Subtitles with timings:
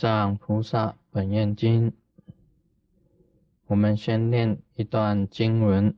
[0.00, 1.90] 藏菩萨本愿经》，
[3.66, 5.94] 我们先念一段经文。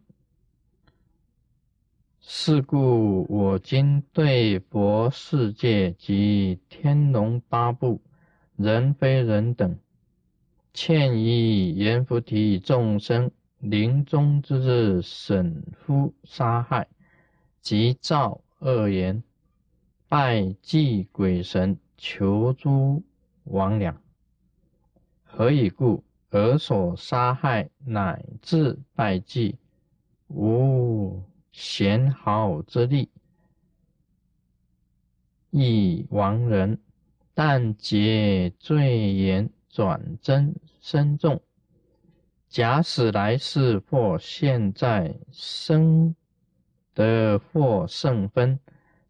[2.18, 8.00] 是故我今对佛世界及天龙八部、
[8.56, 9.78] 人非人等，
[10.74, 13.30] 欠以阎浮提众生
[13.60, 16.88] 临终之日审夫杀害，
[17.60, 19.22] 及造恶言，
[20.08, 23.00] 拜祭鬼神，求诸
[23.44, 23.94] 魍魉。
[25.22, 26.04] 何以故？
[26.30, 29.58] 而所杀害乃至拜祭，
[30.28, 31.22] 无。
[31.52, 33.10] 贤好之力，
[35.50, 36.80] 亦亡人，
[37.34, 41.42] 但结罪言，转增深重。
[42.48, 46.16] 假使来世或现在生
[46.94, 48.58] 得或圣分，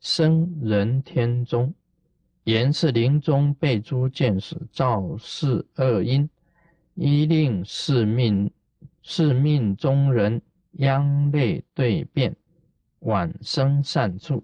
[0.01, 1.73] 生人天中，
[2.45, 6.29] 言是临终被诸见识造是恶因，
[6.95, 8.51] 依令是命
[9.03, 10.43] 是命中人。
[10.77, 12.35] 央类对变，
[13.01, 14.43] 晚生善处。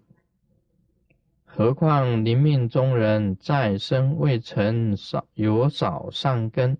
[1.46, 6.76] 何况临命中人再生未曾少有少善根，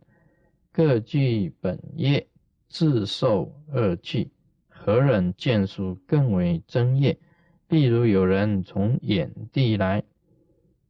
[0.70, 2.26] 各具本业，
[2.68, 4.30] 自受恶趣，
[4.68, 7.18] 何忍见属更为真业？
[7.66, 10.04] 譬如有人从远地来，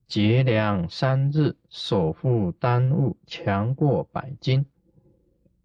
[0.09, 4.65] 劫粮三日，所负担物强过百斤，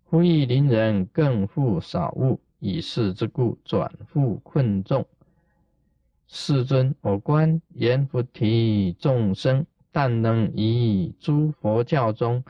[0.03, 2.41] 忽遇邻人更负少物。
[2.59, 5.05] 以是之故，转复困众。
[6.27, 12.43] 世尊，我观阎浮提众生，但能以诸佛教中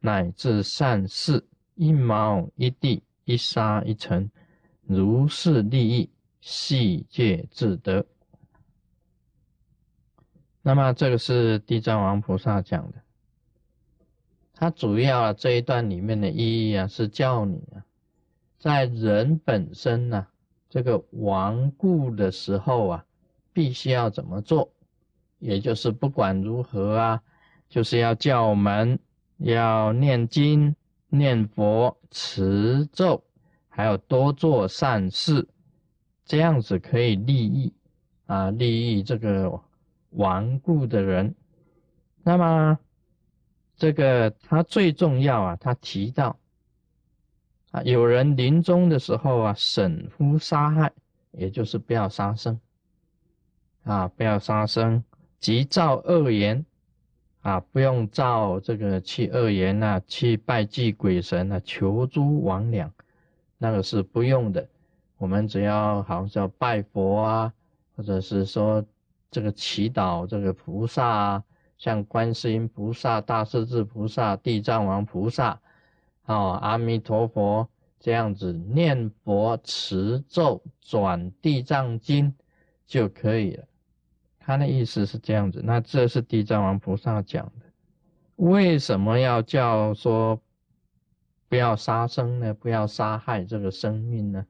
[0.00, 1.44] 乃至善事，
[1.74, 4.30] 一毛一地，一沙一尘，
[4.82, 6.10] 如是利益，
[6.40, 8.04] 悉皆自得。
[10.66, 12.98] 那么，这个是地藏王菩萨讲的。
[14.52, 17.86] 他主要这一段里面的意义啊，是叫你啊。
[18.58, 20.26] 在人本身呢，
[20.68, 23.04] 这个亡故的时候啊，
[23.52, 24.72] 必须要怎么做？
[25.38, 27.22] 也就是不管如何啊，
[27.68, 28.98] 就是要叫门，
[29.36, 30.74] 要念经、
[31.08, 33.22] 念佛、持咒，
[33.68, 35.46] 还有多做善事，
[36.24, 37.72] 这样子可以利益
[38.26, 39.60] 啊，利益这个
[40.10, 41.34] 顽固的人。
[42.22, 42.78] 那么，
[43.76, 46.38] 这个他最重要啊，他提到。
[47.72, 50.92] 啊，有人临终的时候啊，审夫杀害，
[51.32, 52.58] 也就是不要杀生
[53.84, 55.04] 啊，不要杀生，
[55.40, 56.64] 即造恶言
[57.42, 62.88] 啊，不用造这个去恶言呐，去拜祭鬼神啊，求诸魍魉，
[63.58, 64.66] 那个是不用的。
[65.18, 67.52] 我们只要好像叫拜佛啊，
[67.94, 68.82] 或者是说
[69.36, 71.44] 这个祈祷这个菩萨啊，
[71.76, 75.60] 像观世音菩萨、大势至菩萨、地藏王菩萨。
[76.24, 77.68] 哦，阿弥陀佛，
[78.00, 82.34] 这样子念佛持咒转地藏经
[82.86, 83.64] 就可以了。
[84.38, 87.66] 他的意思是这样子，那这是地藏王菩萨讲的。
[88.36, 90.40] 为什么要叫说
[91.46, 92.54] 不要杀生呢？
[92.54, 94.46] 不要杀害这个生命呢？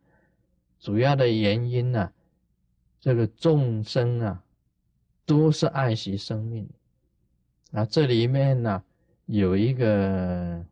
[0.79, 2.13] 主要的原因呢，
[3.01, 4.43] 这个众生啊，
[5.27, 6.67] 都是爱惜生命。
[7.73, 8.83] 啊这里面呢，
[9.27, 10.65] 有一个。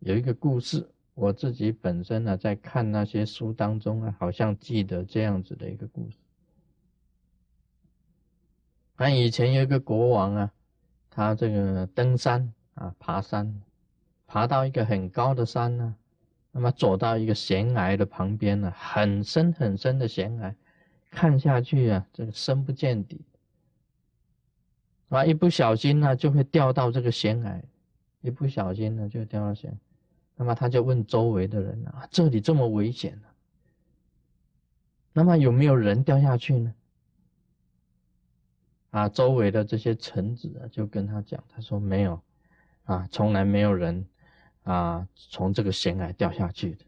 [0.00, 6.18] 有一个故事，我自己本身呢，在看那些书当中啊，好像记得这样子的一个故事。
[8.98, 10.52] 那以前有一个国王啊，
[11.08, 13.62] 他这个登山啊，爬山，
[14.26, 15.96] 爬到一个很高的山呢，
[16.52, 20.54] 那么走到一个悬崖的旁边呢，很深很深的悬崖，
[21.10, 23.22] 看下去啊，这个深不见底，
[25.14, 27.62] 啊，一不小心呢，就会掉到这个悬崖，
[28.20, 29.76] 一不小心呢，就掉到悬崖。
[30.36, 33.28] 那么他就问周围的人啊，这里这么危险呢？
[35.12, 36.74] 那么有没有人掉下去呢？
[38.90, 42.20] 啊，周围的这些臣子啊，就跟他讲，他说没有，
[42.84, 44.04] 啊，从来没有人
[44.64, 46.84] 啊从这个悬崖掉下去的。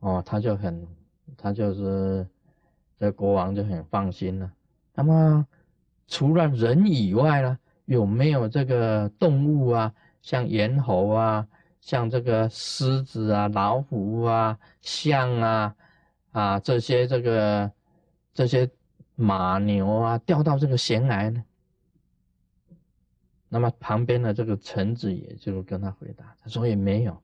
[0.00, 0.86] 哦，他就很，
[1.36, 2.26] 他就是
[2.98, 4.52] 这国王就很放心了。
[4.94, 5.46] 那么
[6.06, 9.92] 除了人以外呢，有没有这个动物啊？
[10.20, 11.48] 像猿猴啊，
[11.80, 15.76] 像这个狮子啊、老虎啊、象啊，
[16.30, 17.72] 啊这些这个
[18.32, 18.70] 这些
[19.16, 21.44] 马牛啊，掉到这个悬崖呢？
[23.48, 27.22] 那么旁边的这个臣子也就跟他回答，他说也没有，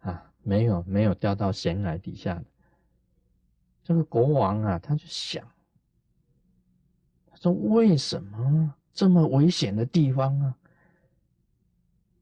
[0.00, 2.44] 啊，没有没有掉到悬崖底下的。
[3.84, 5.44] 这个国王啊，他就想，
[7.42, 10.54] 说为什么这么危险的地方啊？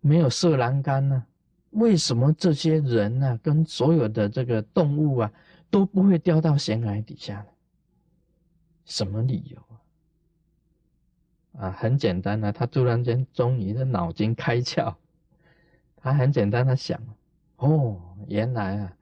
[0.01, 1.27] 没有射栏杆呢？
[1.73, 5.31] 为什么这些人呢，跟所有的这个动物啊，
[5.69, 7.47] 都不会掉到悬崖底下呢？
[8.87, 9.77] 什么理由啊？
[11.67, 14.95] 啊，很简单啊，他突然间终于的脑筋开窍，
[15.97, 16.99] 他很简单，他想，
[17.57, 18.97] 哦，原来啊，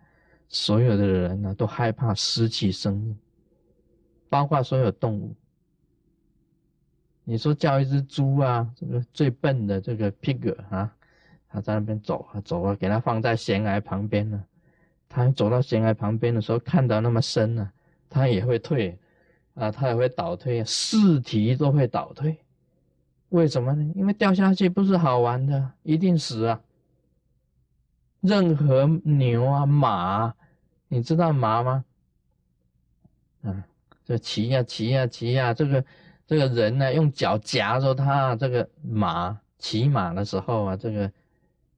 [0.48, 3.16] 所有的人呢都害怕失去生命，
[4.28, 5.32] 包括所有动物。
[7.30, 10.90] 你说叫一只猪啊，这个最笨的这个 pig 啊，
[11.46, 14.42] 他在那边走啊走啊，给他放在悬崖旁边呢，
[15.10, 17.70] 他走到悬崖旁边的时候，看到那么深呢，
[18.08, 18.98] 他也会退，
[19.52, 22.38] 啊，他也会倒退，四蹄都会倒退，
[23.28, 23.92] 为什么呢？
[23.94, 26.58] 因为掉下去不是好玩的，一定死啊。
[28.22, 30.34] 任何牛啊马，
[30.88, 31.84] 你知道马吗？
[33.42, 33.66] 啊，
[34.06, 35.84] 这骑呀骑呀骑呀，这个。
[36.28, 41.10] 这个人呢，用脚夹着他这个马，骑马的时候啊，这个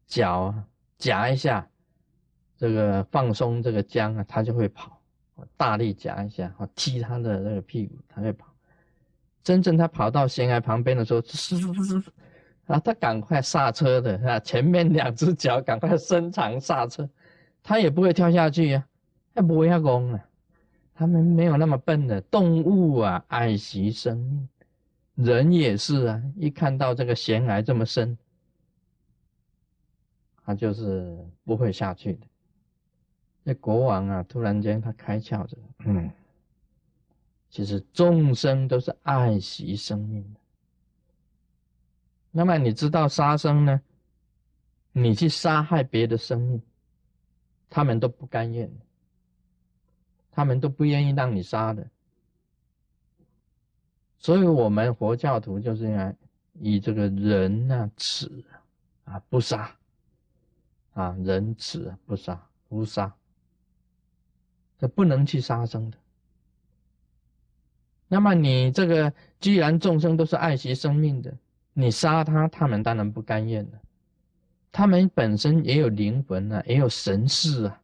[0.09, 0.65] 脚啊
[0.99, 1.65] 夹一下，
[2.59, 5.01] 这个放松这个缰啊，他就会跑。
[5.57, 8.49] 大力夹一下，踢他的那个屁股，他会跑。
[9.45, 11.21] 真正他跑到悬崖旁边的时候，
[12.67, 17.09] 啊，他赶快刹车的啊，前面两只脚赶快伸长刹车，
[17.63, 18.85] 他也不会跳下去呀，
[19.33, 20.21] 他不会下功啊。
[21.01, 24.49] 他们没有那么笨的动物啊，爱惜生命，
[25.15, 26.23] 人也是啊。
[26.37, 28.19] 一看到这个悬崖这么深，
[30.45, 32.27] 他就是不会下去的。
[33.47, 35.57] 这国王啊，突然间他开窍着，
[35.87, 36.11] 嗯，
[37.49, 40.41] 其实众生都是爱惜生命的。
[42.31, 43.81] 那么你知道杀生呢？
[44.93, 46.63] 你去杀害别的生命，
[47.71, 48.71] 他们都不甘愿。
[50.33, 51.87] 他们都不愿意让你杀的，
[54.19, 56.15] 所以我们佛教徒就是要
[56.55, 58.45] 以这个仁啊、慈
[59.05, 59.77] 啊不杀
[60.95, 63.13] 啊，仁慈不杀不杀，
[64.79, 65.99] 这不能去杀生的。
[68.09, 71.37] 那么你这个既然众生都是爱惜生命的，
[71.73, 73.81] 你杀他，他们当然不甘愿了。
[74.73, 77.83] 他们本身也有灵魂啊，也有神识啊，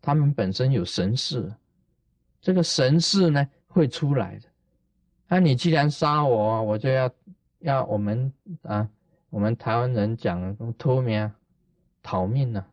[0.00, 1.52] 他们本身有神识。
[2.40, 4.42] 这个神识呢会出来的，
[5.28, 7.10] 那你既然杀我，我就要
[7.60, 8.32] 要我们
[8.62, 8.88] 啊，
[9.30, 11.30] 我们台湾人讲偷命
[12.02, 12.64] 逃命呢，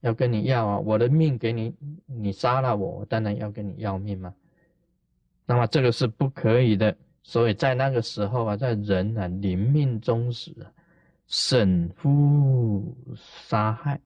[0.00, 1.74] 要跟你要啊，我的命给你，
[2.06, 4.34] 你杀了我，我当然要跟你要命嘛。
[5.44, 10.54] 那么这个是不可以的，所以在那个时候啊，在人啊临命终时，
[11.26, 14.00] 审夫杀害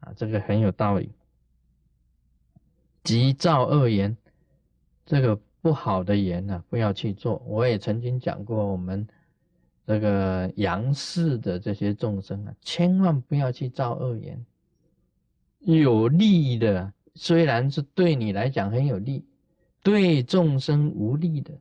[0.00, 1.12] 啊，这个很有道理。
[3.04, 4.16] 急造恶言，
[5.04, 7.36] 这个不好的言呢，不要去做。
[7.46, 9.06] 我也曾经讲过，我们
[9.86, 14.42] 这个阳世的这些众生啊，千万不要去造恶言。
[15.58, 19.26] 有利的，虽然是对你来讲很有利，
[19.82, 21.52] 对众生无利的，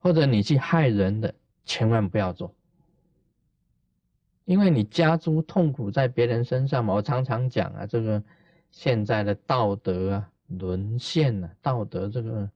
[0.00, 1.32] 或者你去害人的，
[1.64, 2.52] 千万不要做，
[4.44, 6.94] 因为你加诸痛苦在别人身上嘛。
[6.94, 8.20] 我常常讲啊，这个。
[8.72, 12.50] 现在的道德啊，沦陷了，道德这个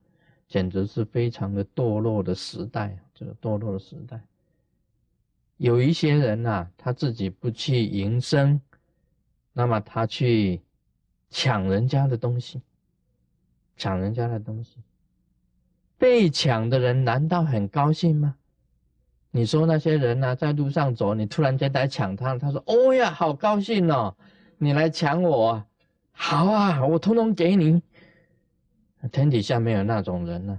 [0.49, 2.99] 简直是非常的堕落的时代。
[3.14, 4.20] 这个堕落的时代，
[5.58, 8.61] 有一些人呐，他自己不去营生，
[9.52, 10.61] 那么他去
[11.30, 12.61] 抢人家的东西，
[13.76, 14.76] 抢人家的东西，
[15.96, 18.37] 被抢的人难道很高兴吗？
[19.30, 24.16] 你说那些人呢，在路上走，你突然间来抢他，他说：“哦呀，好高兴哦，
[24.58, 25.62] 你来抢我。”
[26.18, 27.82] 好啊，我通通给你。
[29.12, 30.58] 天底下没有那种人呢。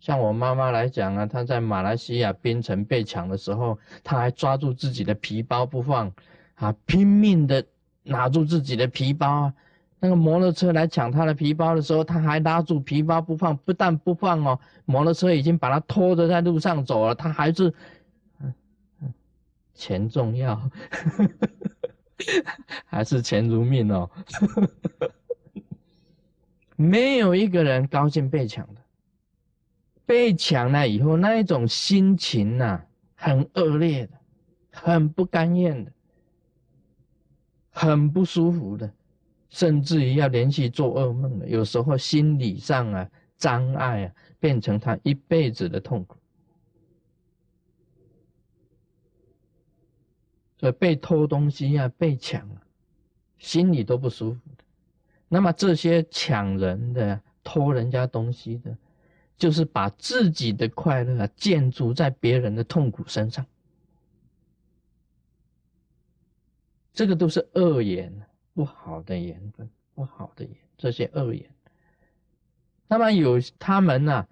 [0.00, 6.12] 像我妈妈来讲啊，她在马来西亚槟城被抢的时候，她还抓住自己的皮包不放，
[6.56, 7.64] 啊，拼命的
[8.02, 9.54] 拿住自己的皮包啊。
[10.00, 17.72] 那个摩托车来抢她的皮包的时候，她还拉住皮包不放，不但不放哦，摩托车已经把她拖着在路上走了，她还是，
[19.72, 20.60] 钱重要。
[22.86, 24.10] 还是钱如命哦，
[26.76, 28.80] 没有一个人高兴被抢的，
[30.04, 32.80] 被抢了以后那一种心情呐，
[33.14, 34.18] 很恶劣的，
[34.72, 35.92] 很不甘愿的，
[37.70, 38.92] 很不舒服的，
[39.48, 46.17] 甚至于要连续做噩梦的，有时候心理上啊障碍啊，变成他一辈子的痛苦。
[50.58, 52.48] 所以被偷东西啊，被抢，
[53.38, 54.64] 心里都不舒服的。
[55.28, 58.76] 那么这些抢人的、偷人家东西的，
[59.36, 63.46] 就是把自己的快乐建筑在别人的痛苦身上。
[66.92, 68.12] 这个都是恶言，
[68.54, 71.48] 不好的言分，不好的言，这些恶言。
[72.88, 74.26] 那么有他们呢，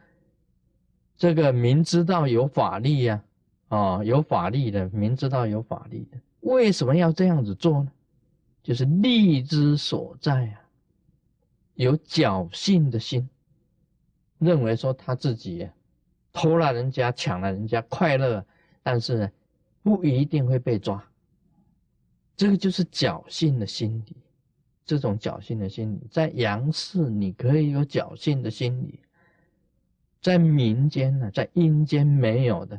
[1.17, 3.26] 这个明知道有法力呀，啊，
[3.69, 7.93] 啊有法力的，明知道有法力的，为什么要这样子做呢？
[8.63, 10.61] 就是利之所在啊，
[11.75, 13.29] 有侥幸的心，
[14.39, 15.69] 认为说他自己
[16.33, 18.45] 偷了人家，抢了人家，快乐，
[18.83, 19.31] 但是呢，
[19.83, 21.03] 不一定会被抓。
[22.37, 24.17] 这个就是侥幸的心理，
[24.85, 29.01] 这种侥幸的心理，在阳世你可以有侥幸的心理，
[30.21, 32.79] 在民间呢，在阴间没有的，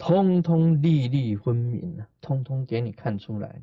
[0.00, 3.60] 通通粒粒分明啊，通通给你看出来。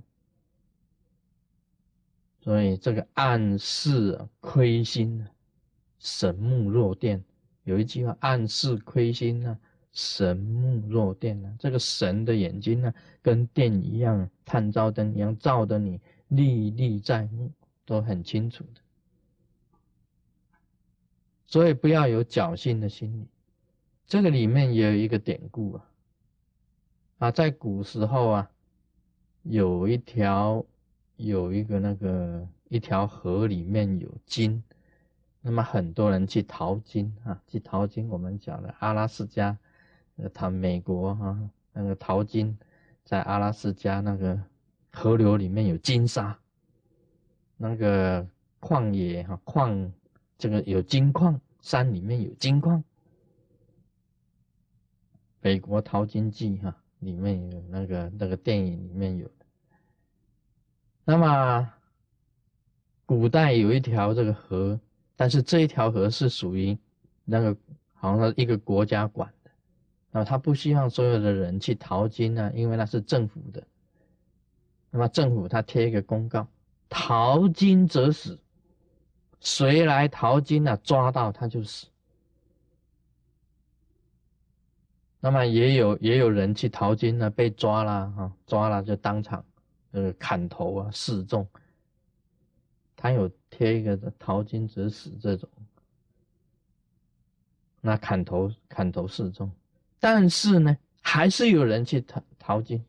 [2.41, 5.27] 所以这个暗示亏心啊，
[5.97, 7.23] 神目若电。
[7.63, 9.57] 有一句话，暗示亏心啊，
[9.91, 11.55] 神目若电啊。
[11.57, 17.51] 这个神的眼睛呢，跟电一样，探照灯一样，照的你历历在目，
[17.83, 18.81] 都很清楚的。
[21.47, 23.25] 所以不要有侥幸的心理。
[24.05, 25.89] 这个里面也有一个典故啊，
[27.17, 28.51] 啊，在古时候啊，
[29.43, 30.65] 有一条。
[31.19, 34.63] 有一个那个一条河里面有金，
[35.41, 38.07] 那么很多人去淘金啊，去淘金。
[38.07, 39.57] 我们讲的阿拉斯加，
[40.17, 42.55] 呃，他美国哈那个淘金，
[43.03, 44.39] 在阿拉斯加那个
[44.91, 46.37] 河流里面有金沙，
[47.57, 48.27] 那个
[48.59, 49.91] 旷野哈矿，
[50.37, 52.83] 这个有金矿，山里面有金矿。
[55.41, 59.29] 美国淘金记哈里面有那个那个电影里面有。
[61.03, 61.73] 那么，
[63.05, 64.79] 古代有一条这个河，
[65.15, 66.77] 但是这一条河是属于
[67.23, 67.55] 那个
[67.93, 69.51] 好像一个国家管的，
[70.11, 73.63] 那么他不希望所有的人去淘金呢，因为那是政府的。
[74.89, 76.47] 那么政府他贴一个公告：
[76.89, 78.39] 淘金者死，
[79.39, 80.77] 谁来淘金呢？
[80.83, 81.87] 抓到他就死。
[85.19, 89.43] 那么也有也有人去淘金呢，被抓了哈，抓了就当场。
[89.91, 91.47] 呃，砍头啊，示众，
[92.95, 95.49] 他有贴一个“淘金者死”这种，
[97.79, 99.49] 那砍头砍头示众，
[99.97, 102.83] 但是呢，还是有人去淘淘金，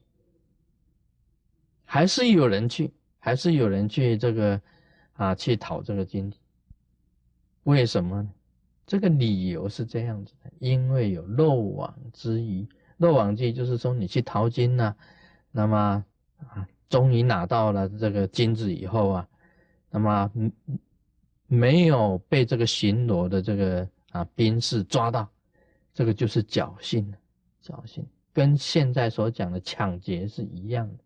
[1.85, 4.61] 还是有人去，还是有人去这个
[5.15, 6.31] 啊，去讨这个金，
[7.63, 8.31] 为什么呢？
[8.89, 12.67] 这个理由是这样子的，因为有漏网之鱼，
[12.97, 14.97] 漏网之鱼就是说你去淘金呢，
[15.53, 16.05] 那么
[16.39, 16.67] 啊。
[16.91, 19.29] 终于拿到了这个金子以后啊，
[19.91, 20.33] 那么
[21.47, 25.29] 没有被这个巡逻的这个啊兵士抓到，
[25.93, 27.13] 这个就是侥幸
[27.63, 31.05] 侥幸跟现在所讲的抢劫是一样的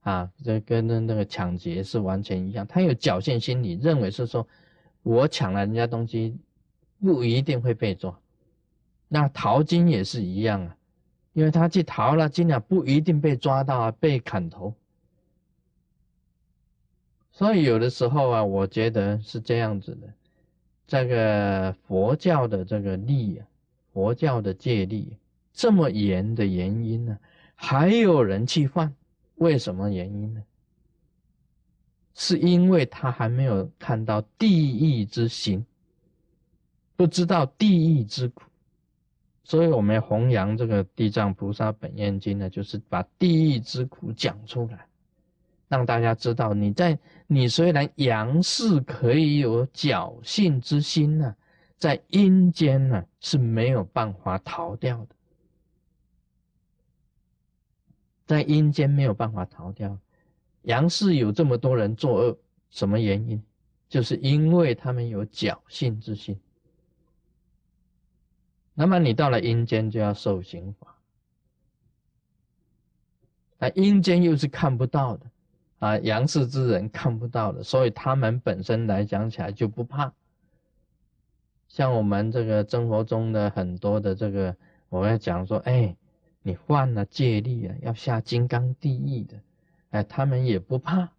[0.00, 2.66] 啊，这跟那那个抢劫是完全一样。
[2.66, 4.46] 他有侥幸心理，认为是说
[5.02, 6.36] 我抢了人家东西
[7.04, 8.18] 不一定会被抓。
[9.08, 10.74] 那淘金也是一样啊，
[11.34, 14.74] 因为他去淘了金啊，不一定被抓到啊，被砍头。
[17.30, 20.08] 所以有的时候啊，我觉得是这样子的，
[20.86, 23.46] 这个佛教的这个力啊，
[23.92, 25.14] 佛教的戒律
[25.52, 27.18] 这么严的原因呢，
[27.54, 28.94] 还有人去犯，
[29.34, 30.42] 为什么原因呢？
[32.16, 35.66] 是因为他还没有看到地狱之行，
[36.96, 38.42] 不知道地狱之苦，
[39.42, 44.86] 所以我们弘扬这个地藏菩萨本愿经呢，就是把地狱之苦讲出来。
[45.66, 46.96] 让大家知道，你在
[47.26, 51.34] 你虽然阳世可以有侥幸之心呢，
[51.78, 55.08] 在阴间呢是没有办法逃掉的，
[58.26, 59.98] 在阴间没有办法逃掉。
[60.62, 62.38] 阳世有这么多人作恶，
[62.70, 63.42] 什么原因？
[63.88, 66.38] 就是因为他们有侥幸之心。
[68.74, 70.94] 那么你到了阴间就要受刑罚，
[73.58, 75.26] 那阴间又是看不到的。
[75.80, 80.10] 啊，阳世之人看不到的，所以他们本身来讲起来就不怕。
[81.68, 84.56] 像我们这个生活中的很多的这个，
[84.88, 85.94] 我要讲说，哎，
[86.42, 89.36] 你犯了戒律啊，要下金刚地狱的，
[89.90, 91.10] 哎，他们也不怕。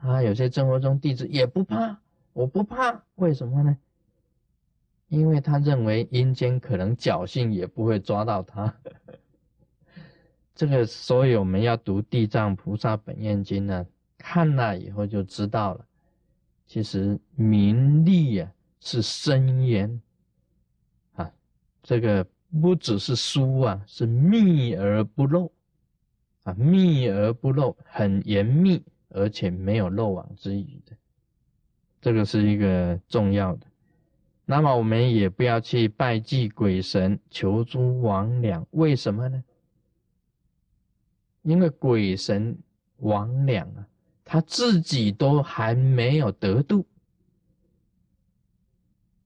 [0.00, 1.98] 啊，有些生活中弟子也不怕，
[2.34, 3.78] 我不怕，为什么呢？
[5.14, 8.74] 因为他认为阴间可能侥幸也不会抓到他。
[10.54, 13.86] 这个，所以我们要读《地藏菩萨本愿经》呢，
[14.18, 15.86] 看了以后就知道了。
[16.66, 20.00] 其实名利啊是深渊
[21.14, 21.30] 啊，
[21.82, 22.26] 这个
[22.60, 25.52] 不只是书啊，是密而不漏
[26.44, 30.96] 啊，密而不漏，很严密，而且没有漏网之鱼的，
[32.00, 33.66] 这个是一个重要的。
[34.46, 39.42] 那么我们也不要去拜祭鬼神，求诸魍魉，为什么呢？
[41.42, 42.58] 因为鬼神
[43.00, 43.86] 魍魉啊，
[44.24, 46.86] 他自己都还没有得度，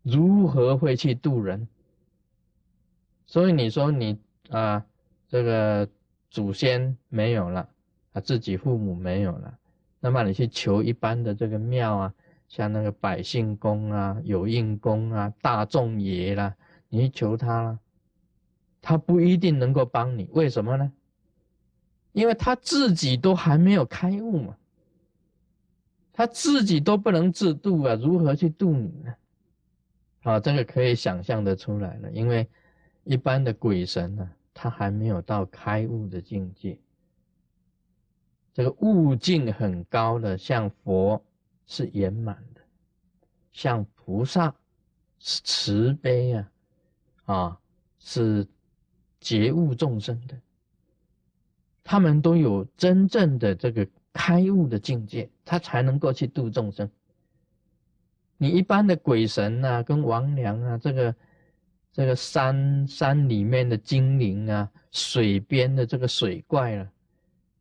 [0.03, 1.67] 如何会去度人？
[3.27, 4.19] 所以你说你
[4.51, 4.85] 啊，
[5.29, 5.89] 这个
[6.31, 7.69] 祖先没有了，
[8.13, 9.59] 啊，自己父母没有了，
[10.01, 12.15] 那么你去求一般的这个庙啊？
[12.49, 16.57] 像那个百姓公啊、有应公啊、大众爷啦，
[16.88, 17.78] 你去求他啦，
[18.81, 20.28] 他不一定能够帮你。
[20.33, 20.90] 为什么呢？
[22.12, 24.57] 因为他自己都还没有开悟嘛，
[26.12, 29.14] 他自己都不能自度啊，如何去度你呢？
[30.23, 32.11] 啊，这个可以想象的出来了。
[32.11, 32.49] 因为
[33.05, 36.78] 一般的鬼神呢，他还没有到开悟的境界，
[38.55, 41.23] 这个悟境很高的，像佛。
[41.69, 42.61] 是圆满的，
[43.53, 44.53] 像菩萨
[45.19, 46.51] 是慈悲啊，
[47.27, 47.59] 啊，
[48.01, 48.45] 是
[49.21, 50.37] 觉悟众生的，
[51.85, 56.91] 他们都有真正的这个开悟的境界，他才能够去度众生。
[58.39, 61.15] 你一般的鬼神啊，跟王娘啊，这个
[61.93, 66.91] 这个山山里面的精灵啊，水边的这个水怪啊，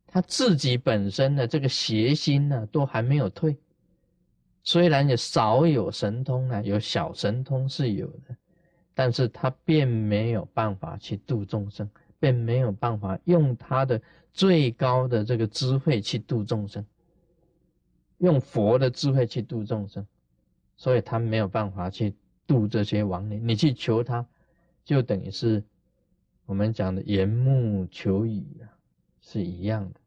[0.06, 3.54] 他自己本身的这个邪心呢，都还没有退。
[4.62, 8.36] 虽然也少有神通啊，有小神通是有的，
[8.94, 11.88] 但是他并没有办法去度众生，
[12.18, 14.00] 并没有办法用他的
[14.32, 16.84] 最高的这个智慧去度众生，
[18.18, 20.06] 用佛的智慧去度众生，
[20.76, 22.14] 所以他没有办法去
[22.46, 23.46] 度这些亡灵。
[23.46, 24.26] 你去求他，
[24.84, 25.62] 就等于是
[26.44, 28.68] 我们讲的缘木求雨啊，
[29.22, 30.00] 是一样的。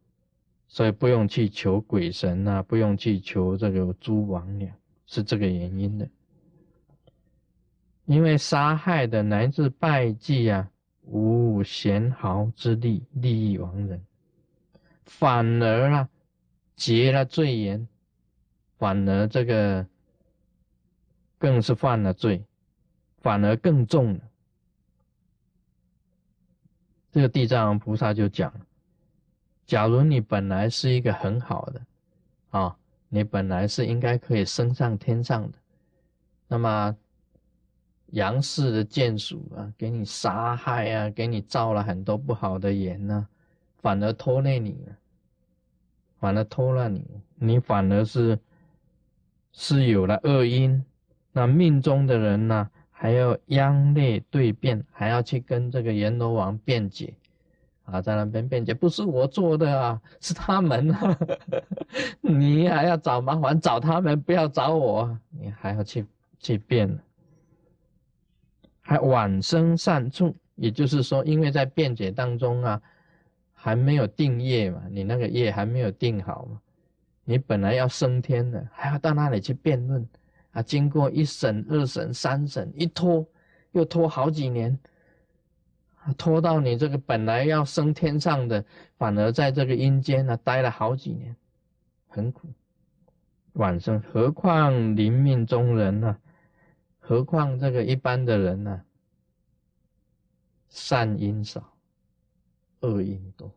[0.74, 4.74] 所以不用去求鬼神啊，不用去求这个诸王娘，
[5.06, 6.10] 是这个原因的。
[8.06, 14.02] 因为杀害的乃至拜祭啊，无贤毫之力利益亡人，
[15.04, 16.10] 反而啊
[16.78, 17.86] 结了罪言，
[18.78, 19.86] 反而这个
[21.38, 22.46] 更是犯了罪，
[23.18, 24.22] 反而更重了。
[27.12, 28.54] 这个地藏王菩萨就讲。
[29.66, 31.82] 假如你本来是一个很好的，
[32.50, 32.76] 啊，
[33.10, 35.58] 你本来是应该可以升上天上的，
[36.48, 36.96] 那么
[38.08, 43.28] 杨氏的眷属啊，给你杀害啊，给你造了很多不好的言呢，
[43.82, 44.98] 反而拖累你了，
[46.20, 48.38] 反而拖了你，你反而是
[49.54, 50.84] 是有了恶因，
[51.32, 57.14] 那命中的人呢，还要央内对辩，还要去跟这个阎罗王辩解。
[57.92, 61.18] 啊，在那边辩解，不是我做的啊，是他们啊！
[62.22, 65.18] 你还要找麻烦，找他们，不要找我。
[65.30, 66.06] 你还要去
[66.40, 66.98] 去辩，
[68.80, 72.82] 还晚生善处，也就是说，因为在辩解当中啊，
[73.54, 76.62] 还没有定业嘛，你那个业还没有定好嘛，
[77.26, 80.08] 你本来要升天的，还要到那里去辩论
[80.54, 83.28] 啊，经过一审、二审、三审，一拖
[83.74, 84.80] 又拖好几年。
[86.18, 88.66] 拖到你这个本来要升天上的，
[88.98, 91.36] 反而在这个阴间呢待了好几年，
[92.08, 92.48] 很苦。
[93.54, 96.18] 晚生，何况临命中人呢？
[97.00, 98.82] 何况这个一般的人呢？
[100.70, 101.74] 善因少，
[102.80, 103.52] 恶因多。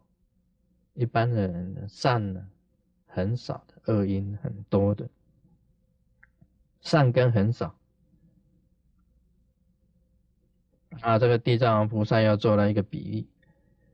[0.95, 2.45] 一般的人呢，善呢
[3.07, 5.09] 很少的，恶因很多的，
[6.81, 7.75] 善根很少。
[11.01, 13.27] 啊，这个地藏王菩萨要做了一个比喻，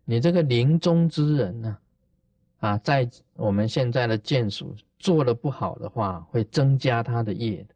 [0.04, 1.78] 你这个临终之人呢，
[2.58, 7.74] 啊，在我们现在的眷属做的不好的话，会增加他的业的。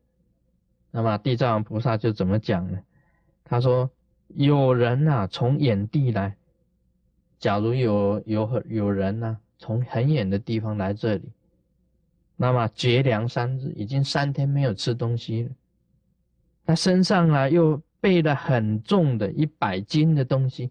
[0.90, 2.78] 那么地藏王菩萨就怎么讲呢？
[3.44, 3.90] 他说：
[4.28, 6.36] 有人呐，从远地来，
[7.38, 11.32] 假如有有很有人呢，从很远的地方来这里，
[12.36, 15.50] 那么绝粮三日，已经三天没有吃东西了，
[16.66, 17.82] 他身上啊又。
[18.04, 20.70] 背了很重的一百斤的东西，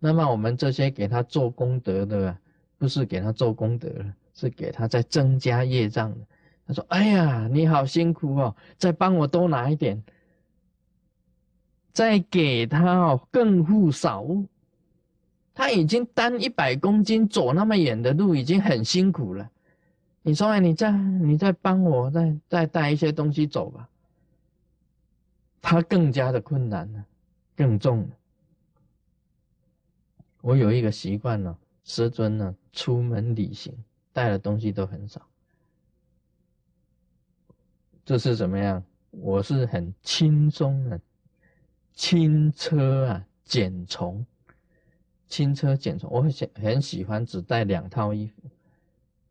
[0.00, 2.36] 那么我们这些给他做功德的，
[2.76, 3.88] 不是给他做功德
[4.34, 6.26] 是给他在增加业障的。
[6.66, 10.02] 他说：“哎呀，你好辛苦哦，再帮我多拿一点，
[11.92, 14.44] 再给他哦，更护少物。
[15.54, 19.48] 他已经担一百公斤走那么远的路，已经很辛苦了。
[20.22, 23.88] 你说，你再你再帮我再再带一些东西走吧。”
[25.62, 27.04] 他更加的困难了，
[27.54, 28.16] 更重了。
[30.40, 33.76] 我有一个习惯呢，师尊呢出门旅行
[34.12, 35.28] 带的东西都很少，
[38.04, 38.82] 这是怎么样？
[39.10, 41.00] 我是很轻松的，
[41.92, 44.24] 轻车啊，简从，
[45.26, 46.10] 轻车简从。
[46.10, 48.42] 我很喜很喜欢只带两套衣服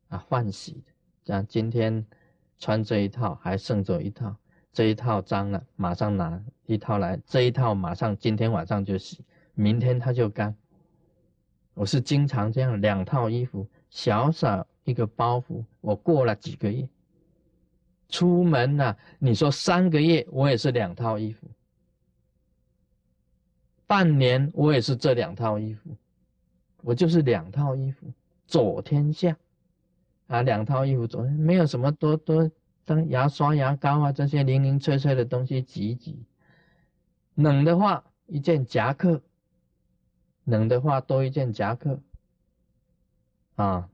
[0.10, 0.92] 啊，换洗的，
[1.24, 2.06] 像今天
[2.60, 4.36] 穿这一套还剩着一套，
[4.72, 10.56] 这一套脏了马上拿一套来，这一套马上今天晚上就洗，明天它就干。
[11.74, 16.88] 我是经常这样，两套衣服，小小一个包袱，我过了几个月，
[18.10, 21.48] 出门呢，你说三个月，我也是两套衣服，
[23.88, 25.90] 半年我也是这两套衣服，
[26.82, 28.06] 我就是两套衣服
[28.46, 29.38] 走天下，
[30.28, 32.50] 啊，两套衣服走，没有什么多多
[32.90, 36.26] 当牙刷、牙膏啊这些零零碎碎的东西挤挤，
[37.36, 39.22] 冷的话一件夹克。
[40.46, 42.02] 冷的话多一件夹克，
[43.54, 43.88] 啊，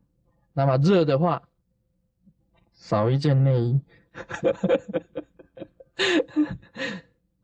[0.54, 1.42] 那么热的话
[2.72, 3.82] 少一件内衣，
[5.98, 6.14] 对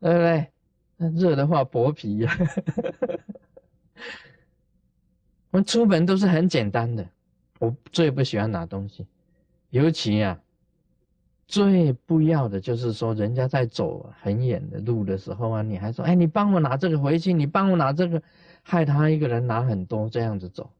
[0.00, 0.48] 对？
[0.96, 2.34] 那热的话薄皮呀。
[5.50, 7.06] 我们出门都是很简单的，
[7.58, 9.06] 我最不喜欢拿东西，
[9.68, 10.40] 尤其啊，
[11.52, 18.22] 最不要的就是说人家在走很远的路的时候啊，你还说，哎，你帮我拿这个回去，你帮我拿这个。
[18.64, 20.70] 害他一个人拿很多这样子走，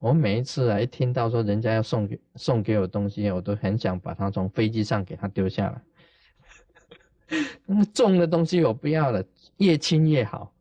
[0.00, 7.38] 我每一次啊一听到说人家要送给送给我东西，我都很想把它从飞机上给他丢下来。
[7.64, 9.24] 那么重的东西我不要了，
[9.58, 10.52] 越轻越好，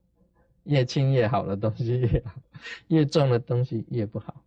[0.66, 2.32] 越轻越好的东西越好，
[2.90, 4.44] 越重的东西越不好。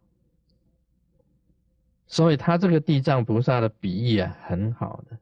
[2.12, 5.16] 所以他这个地藏菩萨的比喻啊，很好的。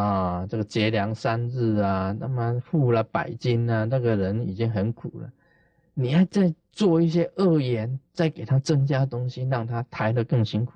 [0.00, 5.30] 啊，这个节粮三日啊，那么付了百金啊，那个人已经很苦了，
[5.92, 10.72] 你还在做一些恶言，再给他增加东西，让他抬得更辛苦。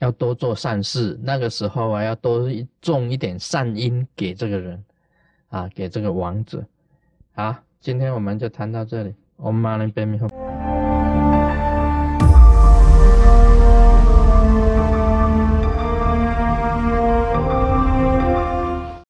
[0.00, 2.46] 要多做善事，那个时候啊，要多
[2.82, 4.84] 种一点善因给这个人，
[5.48, 6.62] 啊，给这个王者。
[7.32, 10.28] 好，今天我们就谈到这里，我们马上变面后。